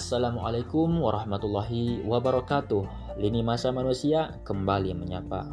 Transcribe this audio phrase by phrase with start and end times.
[0.00, 2.88] Assalamualaikum warahmatullahi wabarakatuh.
[3.20, 5.52] Lini masa manusia kembali menyapa.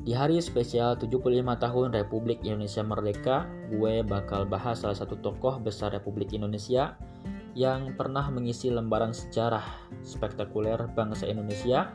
[0.00, 5.92] Di hari spesial 75 tahun Republik Indonesia Merdeka, gue bakal bahas salah satu tokoh besar
[5.92, 6.96] Republik Indonesia
[7.52, 9.68] yang pernah mengisi lembaran sejarah
[10.00, 11.92] spektakuler bangsa Indonesia.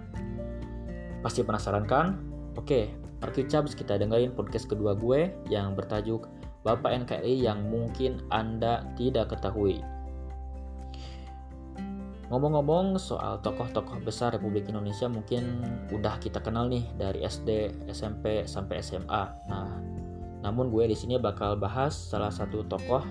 [1.26, 2.22] Pasti penasaran kan?
[2.62, 2.94] Oke,
[3.50, 6.30] Cabs kita dengerin podcast kedua gue yang bertajuk
[6.62, 9.82] Bapak NKRI yang mungkin Anda tidak ketahui.
[12.32, 18.80] Ngomong-ngomong soal tokoh-tokoh besar Republik Indonesia mungkin udah kita kenal nih dari SD, SMP sampai
[18.80, 19.24] SMA.
[19.52, 19.76] Nah,
[20.40, 23.04] namun gue di sini bakal bahas salah satu tokoh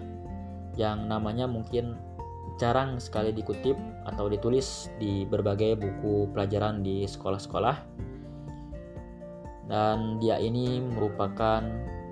[0.81, 2.01] yang namanya mungkin
[2.57, 3.77] jarang sekali dikutip
[4.09, 7.77] atau ditulis di berbagai buku pelajaran di sekolah-sekolah.
[9.69, 11.61] Dan dia ini merupakan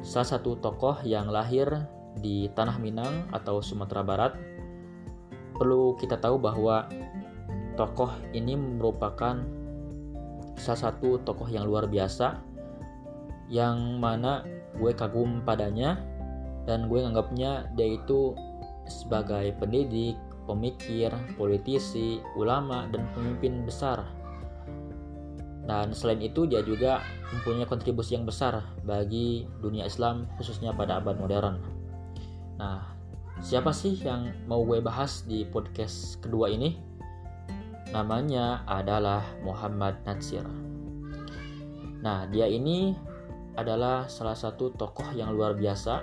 [0.04, 1.88] salah satu tokoh yang lahir
[2.20, 4.47] di Tanah Minang atau Sumatera Barat
[5.58, 6.86] perlu kita tahu bahwa
[7.74, 9.42] tokoh ini merupakan
[10.58, 12.42] salah satu tokoh yang luar biasa
[13.48, 14.42] yang mana
[14.76, 15.98] gue kagum padanya
[16.68, 18.36] dan gue nganggapnya dia itu
[18.88, 24.04] sebagai pendidik, pemikir, politisi, ulama, dan pemimpin besar.
[25.68, 31.20] Dan selain itu dia juga mempunyai kontribusi yang besar bagi dunia Islam khususnya pada abad
[31.20, 31.60] modern.
[32.56, 32.97] Nah,
[33.38, 36.74] Siapa sih yang mau gue bahas di podcast kedua ini?
[37.94, 40.42] Namanya adalah Muhammad Natsir.
[42.02, 42.98] Nah, dia ini
[43.54, 46.02] adalah salah satu tokoh yang luar biasa,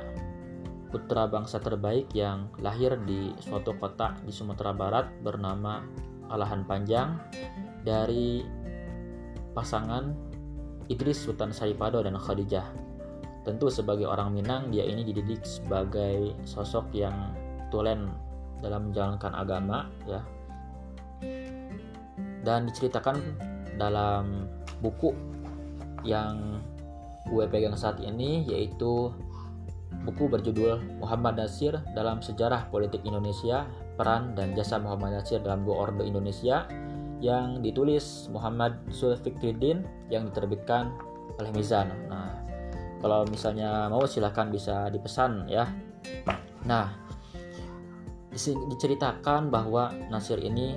[0.95, 5.83] putra bangsa terbaik yang lahir di suatu kota di Sumatera Barat bernama
[6.31, 7.20] Alahan Panjang
[7.83, 8.47] dari
[9.52, 10.16] pasangan
[10.88, 12.94] Idris Sultan Saripado dan Khadijah
[13.45, 17.13] Tentu sebagai orang Minang dia ini dididik sebagai sosok yang
[17.69, 18.09] tulen
[18.59, 20.21] dalam menjalankan agama ya.
[22.41, 23.21] Dan diceritakan
[23.77, 24.49] dalam
[24.81, 25.14] buku
[26.05, 26.61] yang
[27.25, 29.09] gue pegang saat ini yaitu
[30.05, 33.65] buku berjudul Muhammad Nasir dalam Sejarah Politik Indonesia,
[33.97, 36.70] Peran dan Jasa Muhammad Nasir dalam Dua Orde Indonesia
[37.23, 39.81] yang ditulis Muhammad Sulfikriddin
[40.14, 40.93] yang diterbitkan
[41.41, 41.89] oleh Mizan.
[42.05, 42.37] Nah,
[43.05, 45.70] kalau misalnya mau silahkan bisa dipesan ya.
[46.66, 46.89] Nah
[48.73, 50.73] diceritakan bahwa Nasir ini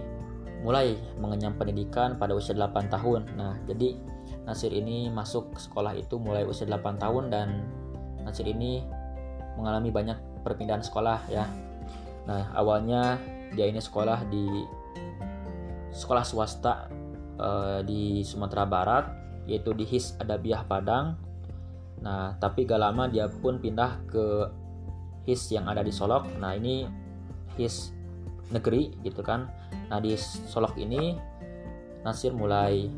[0.61, 3.33] mulai mengenyam pendidikan pada usia 8 tahun.
[3.33, 3.97] Nah jadi
[4.45, 7.65] Nasir ini masuk sekolah itu mulai usia 8 tahun dan
[8.29, 8.85] Nasir ini
[9.57, 11.49] mengalami banyak perpindahan sekolah ya.
[12.29, 13.17] Nah awalnya
[13.57, 14.69] dia ini sekolah di
[15.97, 16.93] sekolah swasta
[17.41, 19.05] eh, di Sumatera Barat
[19.49, 21.28] yaitu di His Adabiah Padang
[22.03, 24.27] Nah, tapi gak lama dia pun pindah ke
[25.29, 26.39] HIS yang ada di Solok.
[26.41, 26.89] Nah, ini
[27.59, 27.93] HIS
[28.55, 29.51] negeri gitu kan.
[29.93, 31.17] Nah, di Solok ini
[32.07, 32.89] Nasir mulai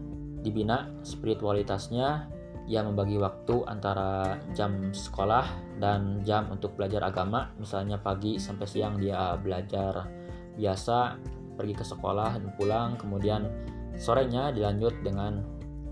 [0.45, 2.29] dibina spiritualitasnya.
[2.71, 5.43] Ia membagi waktu antara jam sekolah
[5.83, 7.51] dan jam untuk belajar agama.
[7.59, 10.07] Misalnya pagi sampai siang dia belajar
[10.55, 11.19] biasa,
[11.59, 12.95] pergi ke sekolah dan pulang.
[12.95, 13.51] Kemudian
[13.99, 15.43] sorenya dilanjut dengan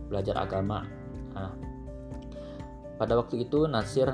[0.07, 0.87] belajar agama.
[1.35, 1.51] Nah,
[2.99, 4.11] pada waktu itu Nasir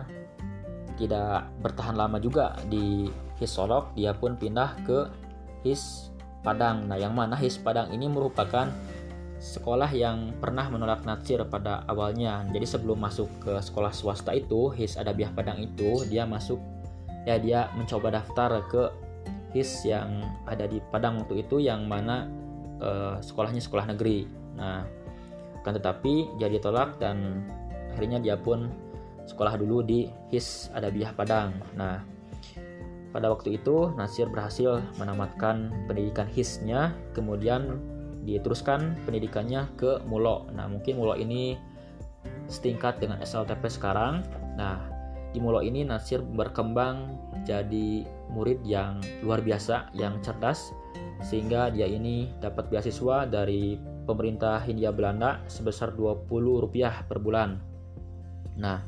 [0.95, 5.11] tidak bertahan lama juga di His Solok, dia pun pindah ke
[5.67, 6.13] His
[6.45, 6.87] Padang.
[6.87, 8.69] Nah, yang mana His Padang ini merupakan
[9.41, 12.47] sekolah yang pernah menolak Nasir pada awalnya.
[12.53, 16.61] Jadi sebelum masuk ke sekolah swasta itu, His Adabiah Padang itu, dia masuk
[17.25, 18.93] ya dia mencoba daftar ke
[19.57, 22.29] His yang ada di Padang waktu itu yang mana
[22.79, 24.29] eh, sekolahnya sekolah negeri.
[24.55, 24.85] Nah,
[25.65, 27.41] kan tetapi jadi tolak dan
[27.95, 28.67] akhirnya dia pun
[29.31, 31.55] sekolah dulu di HIS Adabiah Padang.
[31.79, 32.03] Nah,
[33.15, 37.79] pada waktu itu Nasir berhasil menamatkan pendidikan HIS-nya, kemudian
[38.27, 40.51] diteruskan pendidikannya ke Mulo.
[40.51, 41.55] Nah, mungkin Mulo ini
[42.51, 44.27] setingkat dengan SLTP sekarang.
[44.59, 44.83] Nah,
[45.31, 47.15] di Mulo ini Nasir berkembang
[47.47, 48.03] jadi
[48.35, 50.75] murid yang luar biasa, yang cerdas,
[51.23, 56.29] sehingga dia ini dapat beasiswa dari pemerintah Hindia Belanda sebesar 20
[56.61, 57.74] rupiah per bulan
[58.59, 58.83] Nah,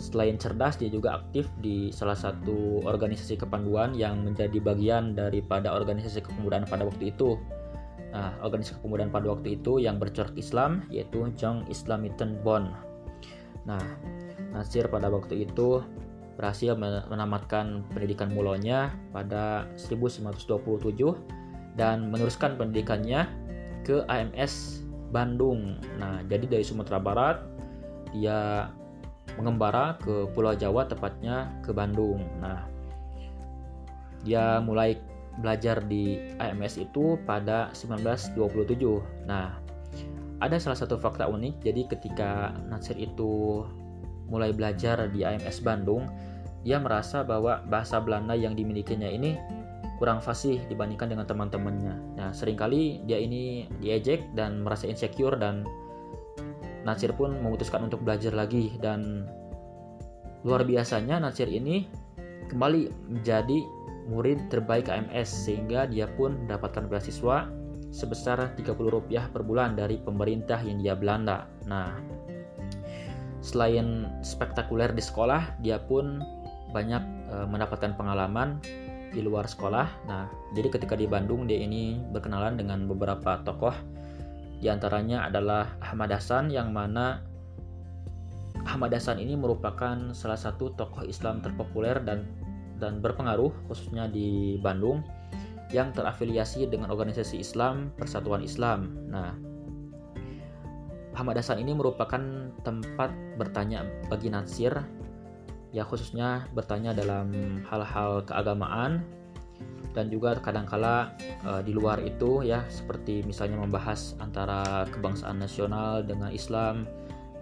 [0.00, 6.24] selain cerdas dia juga aktif di salah satu organisasi kepanduan yang menjadi bagian daripada organisasi
[6.24, 7.38] kepemudaan pada waktu itu.
[8.12, 12.68] Nah, organisasi kepemudaan pada waktu itu yang bercorak Islam yaitu Jong Islamiten Bond.
[13.64, 13.80] Nah,
[14.52, 15.80] Nasir pada waktu itu
[16.36, 16.74] berhasil
[17.08, 21.14] menamatkan pendidikan mulonya pada 1927
[21.76, 23.28] dan meneruskan pendidikannya
[23.86, 25.76] ke AMS Bandung.
[26.00, 27.36] Nah, jadi dari Sumatera Barat
[28.12, 28.68] dia
[29.38, 32.20] mengembara ke Pulau Jawa tepatnya ke Bandung.
[32.42, 32.68] Nah,
[34.22, 34.98] dia mulai
[35.40, 39.00] belajar di AMS itu pada 1927.
[39.24, 39.56] Nah,
[40.42, 41.64] ada salah satu fakta unik.
[41.64, 43.64] Jadi ketika Nasir itu
[44.28, 46.04] mulai belajar di AMS Bandung,
[46.62, 49.38] dia merasa bahwa bahasa Belanda yang dimilikinya ini
[50.02, 52.18] kurang fasih dibandingkan dengan teman-temannya.
[52.18, 55.62] Nah, sering kali dia ini diejek dan merasa insecure dan
[56.82, 59.26] Nasir pun memutuskan untuk belajar lagi dan
[60.42, 61.86] luar biasanya Nasir ini
[62.50, 63.58] kembali menjadi
[64.10, 67.46] murid terbaik AMS sehingga dia pun mendapatkan beasiswa
[67.92, 71.46] sebesar 30 rupiah per bulan dari pemerintah Hindia Belanda.
[71.68, 71.92] Nah,
[73.44, 76.24] selain spektakuler di sekolah, dia pun
[76.72, 78.58] banyak e, mendapatkan pengalaman
[79.12, 80.08] di luar sekolah.
[80.08, 80.24] Nah,
[80.56, 83.76] jadi ketika di Bandung dia ini berkenalan dengan beberapa tokoh
[84.62, 87.26] di antaranya adalah Ahmad Hasan yang mana
[88.62, 92.30] Ahmad Hasan ini merupakan salah satu tokoh Islam terpopuler dan
[92.78, 95.02] dan berpengaruh khususnya di Bandung
[95.74, 99.10] yang terafiliasi dengan organisasi Islam Persatuan Islam.
[99.10, 99.34] Nah,
[101.18, 102.22] Ahmad Hasan ini merupakan
[102.62, 104.78] tempat bertanya bagi Natsir
[105.74, 107.32] ya khususnya bertanya dalam
[107.66, 109.02] hal-hal keagamaan
[109.92, 111.12] dan juga kadangkala
[111.44, 116.88] uh, di luar itu ya seperti misalnya membahas antara kebangsaan nasional dengan Islam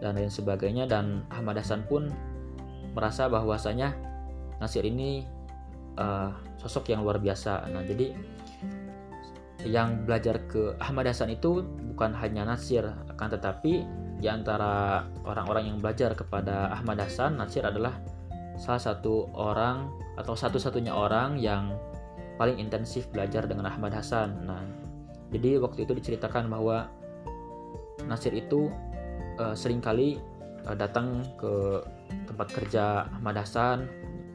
[0.03, 2.11] dan lain sebagainya dan Ahmad Hasan pun
[2.97, 3.95] merasa bahwasanya
[4.59, 5.25] Nasir ini
[5.97, 7.71] uh, sosok yang luar biasa.
[7.73, 8.13] Nah, jadi
[9.65, 13.85] yang belajar ke Ahmad Hasan itu bukan hanya Nasir, akan tetapi
[14.21, 17.97] di antara orang-orang yang belajar kepada Ahmad Hasan, Nasir adalah
[18.61, 19.89] salah satu orang
[20.21, 21.73] atau satu-satunya orang yang
[22.41, 24.49] paling intensif belajar dengan Ahmad Hasan.
[24.49, 24.65] Nah,
[25.29, 26.89] jadi waktu itu diceritakan bahwa
[28.09, 28.73] Nasir itu
[29.37, 30.17] uh, sering kali
[30.65, 31.85] uh, datang ke
[32.25, 33.85] tempat kerja Ahmad Hasan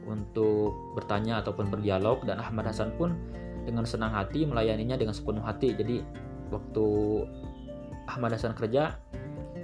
[0.06, 3.18] untuk bertanya ataupun berdialog dan Ahmad Hasan pun
[3.66, 5.74] dengan senang hati melayaninya dengan sepenuh hati.
[5.74, 6.06] Jadi
[6.54, 6.86] waktu
[8.06, 8.94] Ahmad Hasan kerja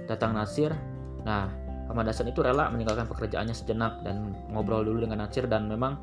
[0.03, 0.75] datang Nasir,
[1.23, 1.47] nah
[1.87, 5.95] Ahmad Hasan itu rela meninggalkan pekerjaannya sejenak dan ngobrol dulu dengan Nasir dan memang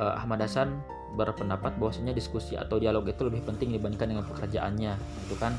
[0.00, 0.80] uh, Ahmad Hasan
[1.14, 4.92] berpendapat bahwasanya diskusi atau dialog itu lebih penting dibandingkan dengan pekerjaannya
[5.26, 5.54] gitu kan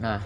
[0.00, 0.18] nah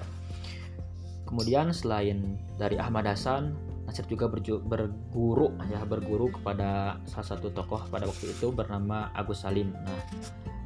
[1.26, 3.54] kemudian selain dari Ahmad Hasan
[3.86, 4.26] Nasir juga
[4.66, 9.70] berguru ya berguru kepada salah satu tokoh pada waktu itu bernama Agus Salim.
[9.70, 10.00] Nah,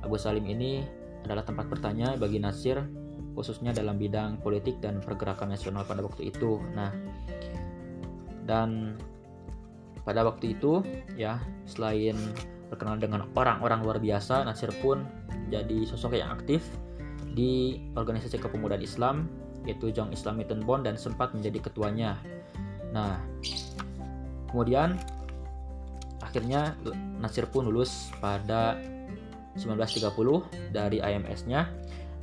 [0.00, 0.80] Agus Salim ini
[1.28, 2.80] adalah tempat bertanya bagi Nasir
[3.36, 6.64] khususnya dalam bidang politik dan pergerakan nasional pada waktu itu.
[6.72, 6.90] Nah,
[8.48, 8.96] dan
[10.00, 10.80] pada waktu itu
[11.14, 11.38] ya
[11.68, 12.16] selain
[12.70, 15.02] berkenal dengan orang-orang luar biasa, Nasir pun
[15.50, 16.62] jadi sosok yang aktif
[17.34, 19.26] di organisasi kepemudaan Islam
[19.66, 22.16] yaitu Jong Islam Bond dan sempat menjadi ketuanya.
[22.96, 23.20] Nah,
[24.48, 24.96] kemudian
[26.24, 26.78] akhirnya
[27.20, 28.78] Nasir pun lulus pada
[29.58, 31.68] 1930 dari IMS-nya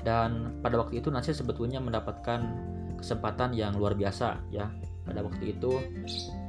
[0.02, 2.40] dan pada waktu itu Nasir sebetulnya mendapatkan
[2.98, 4.72] kesempatan yang luar biasa ya.
[5.08, 5.72] Pada waktu itu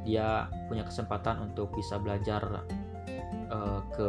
[0.02, 2.66] dia punya kesempatan untuk bisa belajar
[3.50, 4.08] uh, ke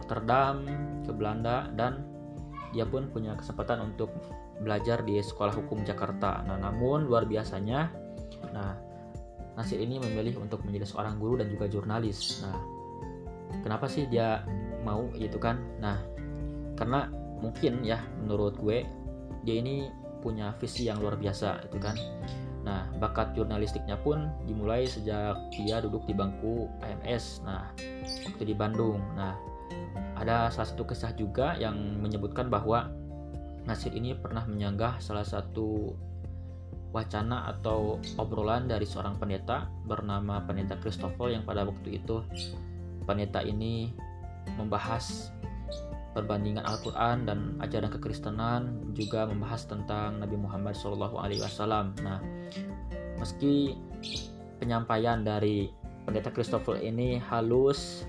[0.00, 0.64] Rotterdam,
[1.04, 2.04] ke Belanda dan
[2.70, 4.14] dia pun punya kesempatan untuk
[4.62, 6.44] belajar di Sekolah Hukum Jakarta.
[6.46, 7.90] Nah, namun luar biasanya,
[8.52, 8.76] nah
[9.58, 12.44] Nasir ini memilih untuk menjadi seorang guru dan juga jurnalis.
[12.46, 12.56] Nah,
[13.66, 14.46] kenapa sih dia
[14.86, 15.58] mau itu kan?
[15.82, 15.98] Nah,
[16.78, 18.84] karena mungkin ya menurut gue
[19.44, 19.88] dia ini
[20.20, 21.96] punya visi yang luar biasa itu kan
[23.00, 27.40] bakat jurnalistiknya pun dimulai sejak dia duduk di bangku AMS.
[27.48, 27.72] Nah,
[28.28, 29.00] waktu di Bandung.
[29.16, 29.34] Nah,
[30.20, 32.92] ada salah satu kisah juga yang menyebutkan bahwa
[33.64, 35.96] Nasir ini pernah menyanggah salah satu
[36.90, 42.24] wacana atau obrolan dari seorang pendeta bernama pendeta Christopher yang pada waktu itu
[43.06, 43.94] pendeta ini
[44.58, 45.30] membahas
[46.10, 48.62] perbandingan Al-Quran dan ajaran kekristenan
[48.98, 51.94] juga membahas tentang Nabi Muhammad SAW.
[52.02, 52.18] Nah,
[53.20, 53.76] meski
[54.56, 55.68] penyampaian dari
[56.08, 58.08] pendeta Christopher ini halus,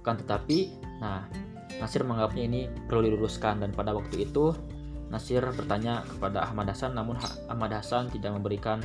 [0.00, 1.28] kan tetapi, nah
[1.76, 3.60] Nasir menganggapnya ini perlu diluruskan.
[3.60, 4.56] Dan pada waktu itu
[5.12, 7.20] Nasir bertanya kepada Ahmad Hasan, namun
[7.52, 8.80] Ahmad Hasan tidak memberikan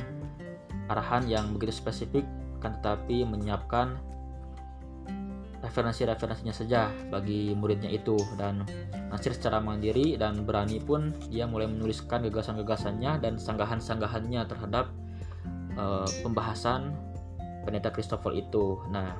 [0.92, 2.28] arahan yang begitu spesifik,
[2.60, 3.96] kan tetapi menyiapkan
[5.62, 8.18] referensi-referensinya saja bagi muridnya itu.
[8.36, 8.66] Dan
[9.08, 14.92] Nasir secara mandiri dan berani pun dia mulai menuliskan gagasan-gagasannya dan sanggahan-sanggahannya terhadap
[15.76, 16.92] uh, pembahasan
[17.62, 18.80] pendeta Christopher itu.
[18.90, 19.16] Nah,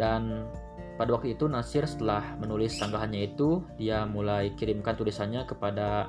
[0.00, 0.48] dan
[0.94, 6.06] pada waktu itu Nasir setelah menulis sanggahannya itu dia mulai kirimkan tulisannya kepada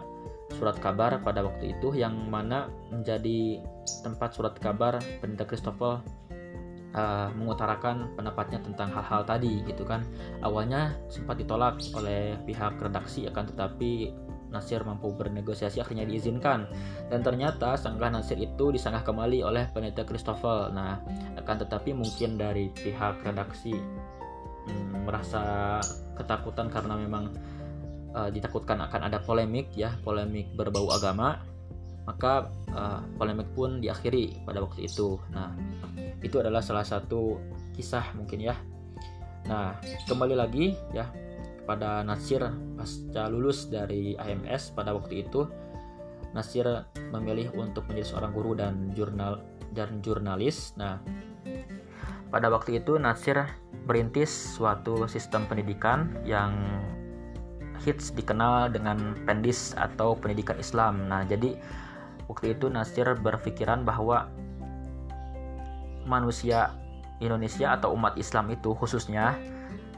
[0.54, 3.66] surat kabar pada waktu itu yang mana menjadi
[4.06, 6.06] tempat surat kabar pendeta Christopher
[6.94, 10.06] uh, mengutarakan pendapatnya tentang hal-hal tadi gitu kan
[10.46, 14.14] awalnya sempat ditolak oleh pihak redaksi akan tetapi
[14.56, 16.72] Nasir mampu bernegosiasi akhirnya diizinkan.
[17.12, 20.72] Dan ternyata sanggah Nasir itu disanggah kembali oleh peneliti Christopher.
[20.72, 21.04] Nah
[21.36, 25.78] akan tetapi mungkin dari pihak redaksi hmm, merasa
[26.16, 27.36] ketakutan karena memang
[28.16, 31.44] uh, ditakutkan akan ada polemik ya polemik berbau agama
[32.06, 35.18] maka uh, polemik pun diakhiri pada waktu itu.
[35.34, 35.52] Nah
[36.22, 37.42] itu adalah salah satu
[37.74, 38.56] kisah mungkin ya.
[39.50, 41.10] Nah kembali lagi ya
[41.66, 42.46] pada Nasir
[42.78, 45.50] pasca lulus dari AMS pada waktu itu
[46.32, 49.42] Nasir memilih untuk menjadi seorang guru dan jurnal
[49.74, 51.02] dan jurnalis nah
[52.30, 53.46] pada waktu itu Nasir
[53.86, 56.52] merintis suatu sistem pendidikan yang
[57.86, 61.06] hits dikenal dengan pendis atau pendidikan Islam.
[61.06, 61.54] Nah, jadi
[62.26, 64.28] waktu itu Nasir berpikiran bahwa
[66.10, 66.74] manusia
[67.22, 69.38] Indonesia atau umat Islam itu khususnya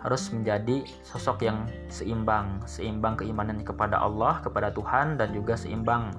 [0.04, 6.14] harus menjadi sosok yang seimbang, seimbang keimanan kepada Allah, kepada Tuhan dan juga seimbang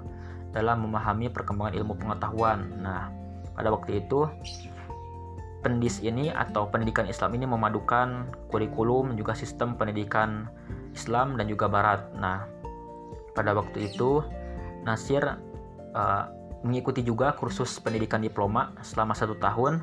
[0.51, 2.67] dalam memahami perkembangan ilmu pengetahuan.
[2.83, 3.13] Nah,
[3.55, 4.27] pada waktu itu
[5.63, 10.47] pendis ini atau pendidikan Islam ini memadukan kurikulum juga sistem pendidikan
[10.95, 12.11] Islam dan juga Barat.
[12.15, 12.47] Nah,
[13.35, 14.23] pada waktu itu
[14.87, 15.23] Nasir
[15.95, 16.25] uh,
[16.67, 19.83] mengikuti juga kursus pendidikan diploma selama satu tahun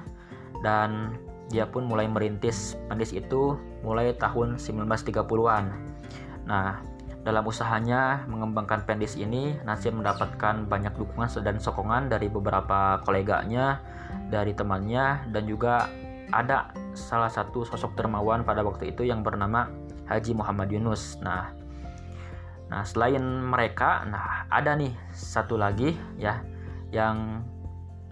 [0.64, 1.16] dan
[1.54, 5.66] dia pun mulai merintis pendis itu mulai tahun 1930-an.
[6.46, 6.82] Nah,
[7.25, 13.82] dalam usahanya mengembangkan pendis ini, Nasir mendapatkan banyak dukungan dan sokongan dari beberapa koleganya,
[14.30, 15.90] dari temannya, dan juga
[16.30, 19.70] ada salah satu sosok dermawan pada waktu itu yang bernama
[20.06, 21.18] Haji Muhammad Yunus.
[21.22, 21.50] Nah,
[22.70, 26.42] nah selain mereka, nah ada nih satu lagi ya
[26.94, 27.42] yang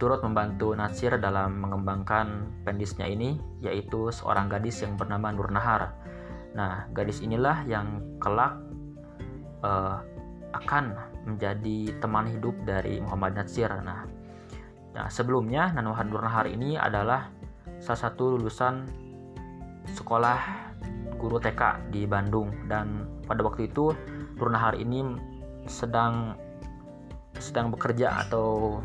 [0.03, 5.95] turut membantu Nasir dalam mengembangkan pendisnya ini yaitu seorang gadis yang bernama Nur Nahar.
[6.59, 8.59] Nah, gadis inilah yang kelak
[9.63, 10.03] uh,
[10.51, 10.91] akan
[11.23, 13.71] menjadi teman hidup dari Muhammad Nasir.
[13.79, 14.03] Nah,
[14.91, 17.31] nah sebelumnya Nanuhan Nur Nahar ini adalah
[17.79, 18.83] salah satu lulusan
[19.87, 20.67] sekolah
[21.15, 23.95] guru TK di Bandung dan pada waktu itu
[24.35, 25.15] Nur Nahar ini
[25.63, 26.35] sedang
[27.39, 28.83] sedang bekerja atau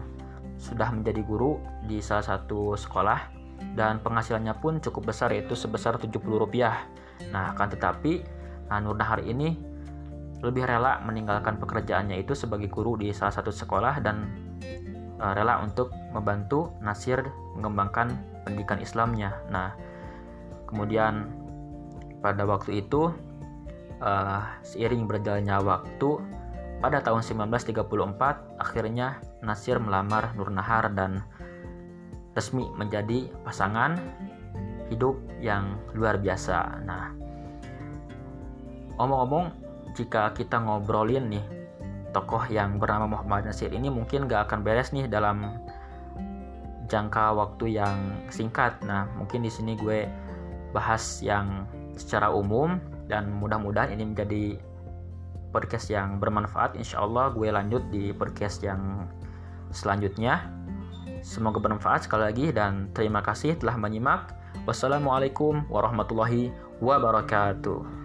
[0.59, 3.38] sudah menjadi guru di salah satu sekolah
[3.79, 6.87] dan penghasilannya pun cukup besar yaitu sebesar 70 rupiah.
[7.31, 8.23] Nah, akan tetapi
[8.71, 9.55] nah, Nur Nahar ini
[10.38, 14.31] lebih rela meninggalkan pekerjaannya itu sebagai guru di salah satu sekolah dan
[15.19, 17.27] uh, rela untuk membantu Nasir
[17.59, 18.15] mengembangkan
[18.47, 19.35] pendidikan Islamnya.
[19.50, 19.75] Nah,
[20.71, 21.27] kemudian
[22.23, 23.11] pada waktu itu
[23.99, 26.11] uh, seiring berjalannya waktu
[26.78, 27.75] pada tahun 1934,
[28.62, 31.26] akhirnya Nasir melamar Nur Nahar dan
[32.38, 33.99] resmi menjadi pasangan
[34.87, 36.78] hidup yang luar biasa.
[36.87, 37.11] Nah,
[38.94, 39.50] omong-omong,
[39.99, 41.44] jika kita ngobrolin nih
[42.14, 45.58] tokoh yang bernama Muhammad Nasir ini mungkin gak akan beres nih dalam
[46.88, 47.99] jangka waktu yang
[48.30, 48.78] singkat.
[48.87, 50.08] Nah, mungkin di sini gue
[50.73, 51.66] bahas yang
[51.99, 52.80] secara umum
[53.11, 54.68] dan mudah-mudahan ini menjadi
[55.50, 59.09] podcast yang bermanfaat insya Allah gue lanjut di podcast yang
[59.75, 60.52] selanjutnya.
[61.21, 64.33] Semoga bermanfaat sekali lagi dan terima kasih telah menyimak.
[64.64, 67.98] Wassalamualaikum warahmatullahi wabarakatuh